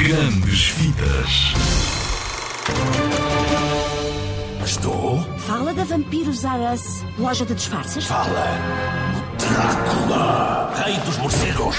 [0.00, 1.52] Grandes Vidas.
[4.64, 5.20] Estou?
[5.40, 8.06] Fala da Vampiros R Us, loja de disfarces.
[8.06, 8.46] Fala.
[9.36, 11.76] Drácula, rei dos morcegos.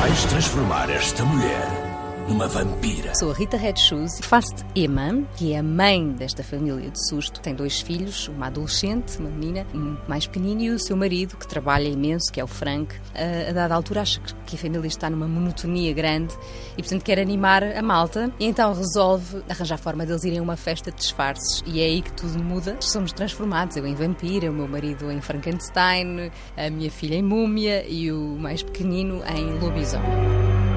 [0.00, 1.89] Vais transformar esta mulher
[2.30, 3.12] numa vampira.
[3.16, 7.08] Sou a Rita Red Shoes, faço de Emma, que é a mãe desta família de
[7.08, 7.40] susto.
[7.40, 11.46] Tem dois filhos, uma adolescente, uma menina, um mais pequenino, e o seu marido, que
[11.48, 12.94] trabalha imenso, que é o Frank.
[13.16, 16.32] A, a dada altura acha que a família está numa monotonia grande
[16.78, 18.32] e, portanto, quer animar a malta.
[18.38, 21.64] E então resolve arranjar forma deles irem a uma festa de disfarces.
[21.66, 22.76] E é aí que tudo muda.
[22.80, 27.84] Somos transformados, eu em vampira, o meu marido em Frankenstein, a minha filha em múmia
[27.88, 30.69] e o mais pequenino em lobisomem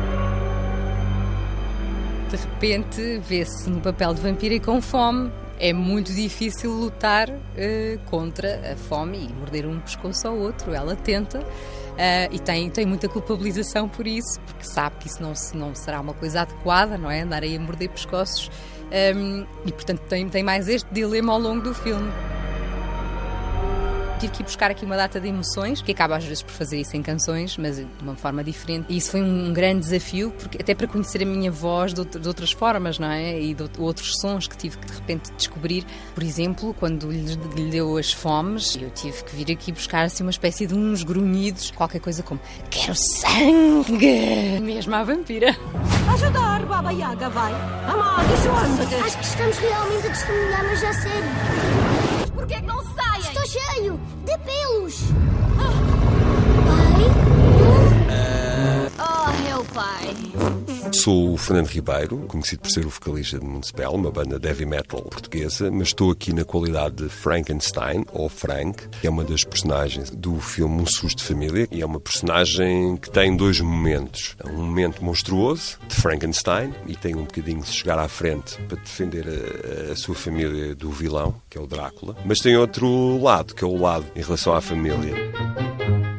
[2.34, 5.32] de repente vê-se no papel de vampira e com fome.
[5.60, 10.74] É muito difícil lutar uh, contra a fome e morder um pescoço ao outro.
[10.74, 11.46] Ela tenta uh,
[12.32, 16.14] e tem, tem muita culpabilização por isso, porque sabe que isso não, não será uma
[16.14, 17.22] coisa adequada, não é?
[17.22, 18.50] Andar aí a morder pescoços.
[18.88, 22.12] Um, ehm, e portanto tem, tem mais este dilema ao longo do filme
[24.24, 26.80] tive que ir buscar aqui uma data de emoções, que acaba às vezes por fazer
[26.80, 28.86] isso em canções, mas de uma forma diferente.
[28.90, 32.28] E isso foi um grande desafio, porque até para conhecer a minha voz de, de
[32.28, 33.40] outras formas, não é?
[33.40, 35.86] E de outros sons que tive que de repente descobrir.
[36.14, 40.24] Por exemplo, quando lhe, lhe deu as fomes, eu tive que vir aqui buscar assim
[40.24, 45.56] uma espécie de uns grunhidos, qualquer coisa como quero sangue, mesmo à vampira.
[46.14, 47.52] Ajudar, Baba Yaga, vai.
[47.88, 48.96] Amaldiçoando-te.
[48.96, 51.93] Acho que estamos realmente a testemunhar, mas já sério.
[54.26, 55.02] De pelos.
[55.60, 55.83] Oh,
[60.94, 64.66] Sou o Fernando Ribeiro, conhecido por ser o vocalista de Municipal, uma banda de heavy
[64.66, 69.44] metal portuguesa, mas estou aqui na qualidade de Frankenstein, ou Frank, que é uma das
[69.44, 74.38] personagens do filme Um Susto de Família, e é uma personagem que tem dois momentos.
[74.46, 79.26] Um momento monstruoso, de Frankenstein, e tem um bocadinho de chegar à frente para defender
[79.28, 83.64] a, a sua família do vilão, que é o Drácula, mas tem outro lado, que
[83.64, 85.73] é o lado em relação à família.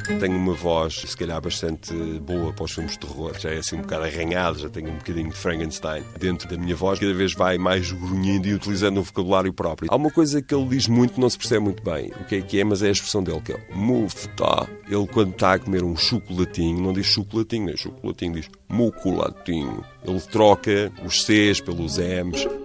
[0.07, 3.33] Tenho uma voz, se calhar, bastante boa para os filmes de terror.
[3.39, 6.75] Já é assim um bocado arranhado, já tenho um bocadinho de Frankenstein dentro da minha
[6.75, 6.99] voz.
[6.99, 9.89] Cada vez vai mais grunhindo e utilizando um vocabulário próprio.
[9.91, 12.41] Há uma coisa que ele diz muito, não se percebe muito bem o que é
[12.41, 14.69] que é, mas é a expressão dele, que é mufta.
[14.87, 19.83] Ele, quando está a comer um chocolatinho, não diz chocolatinho, nem chocolatinho, diz muculatinho.
[20.03, 22.64] Ele troca os Cs pelos M's.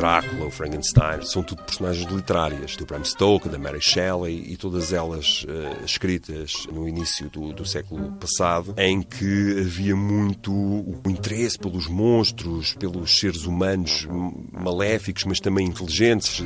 [0.00, 4.94] Drácula, o Frankenstein, são tudo personagens literárias, do Bram Stoker, da Mary Shelley e todas
[4.94, 11.58] elas uh, escritas no início do, do, século passado, em que havia muito o interesse
[11.58, 14.08] pelos monstros, pelos seres humanos
[14.50, 16.42] maléficos, mas também inteligentes.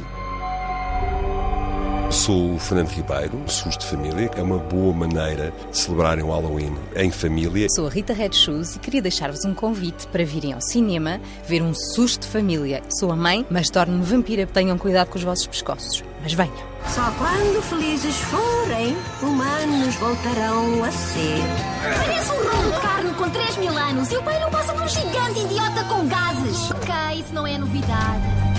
[2.14, 4.30] Sou o Fernando Ribeiro, Susto de Família.
[4.36, 7.66] É uma boa maneira de celebrarem o Halloween em família.
[7.74, 11.60] Sou a Rita Red Shoes e queria deixar-vos um convite para virem ao cinema ver
[11.60, 12.82] um Susto de Família.
[12.88, 14.46] Sou a mãe, mas torno-me vampira.
[14.46, 16.04] Tenham cuidado com os vossos pescoços.
[16.22, 16.54] Mas venham.
[16.86, 21.42] Só quando felizes forem, humanos voltarão a ser.
[21.82, 24.82] Parece um rolo de carne com 3 mil anos e o pai não passa por
[24.82, 26.70] um gigante idiota com gases.
[26.70, 28.53] Ok, isso não é novidade.